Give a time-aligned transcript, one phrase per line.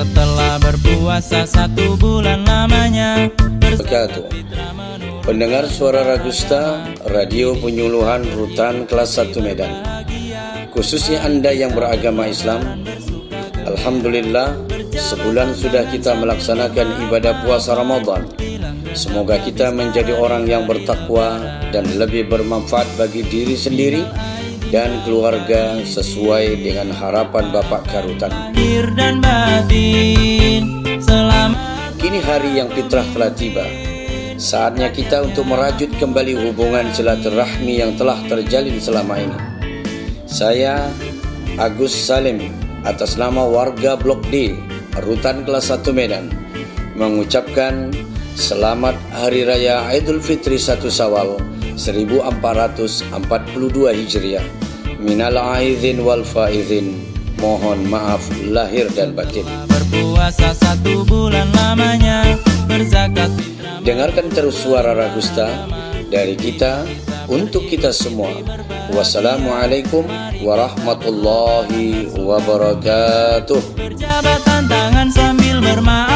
[0.00, 3.28] Berpuasa satu bulan lamanya
[3.60, 4.24] Berkatu.
[5.20, 9.68] Pendengar suara Ragusta, radio penyuluhan rutan kelas 1 Medan.
[10.72, 12.80] Khususnya Anda yang beragama Islam,
[13.68, 14.56] Alhamdulillah,
[14.88, 18.24] sebulan sudah kita melaksanakan ibadah puasa Ramadan.
[18.96, 21.44] Semoga kita menjadi orang yang bertakwa
[21.76, 24.00] dan lebih bermanfaat bagi diri sendiri
[24.70, 28.54] dan keluarga sesuai dengan harapan Bapak Karutan.
[28.94, 30.62] Dan batin
[32.00, 33.66] Kini hari yang fitrah telah tiba.
[34.40, 39.38] Saatnya kita untuk merajut kembali hubungan silaturahmi yang telah terjalin selama ini.
[40.24, 40.88] Saya
[41.60, 42.40] Agus Salim
[42.88, 44.56] atas nama warga Blok D,
[45.04, 46.32] Rutan Kelas 1 Medan,
[46.96, 47.92] mengucapkan
[48.32, 54.44] selamat Hari Raya Idul Fitri 1 Sawal 1442 Hijriah.
[55.00, 57.00] Minal aidin wal faizin.
[57.40, 58.20] Mohon maaf
[58.52, 59.48] lahir dan batin.
[59.64, 62.36] berpuasa satu bulan lamanya
[62.68, 63.32] Berzakat
[63.80, 65.48] Dengarkan terus suara Ragusta
[66.12, 66.84] dari kita
[67.32, 68.28] untuk kita semua.
[68.92, 70.04] Wassalamualaikum
[70.44, 73.60] warahmatullahi wabarakatuh.
[73.72, 76.09] Berjabat tangan sambil habis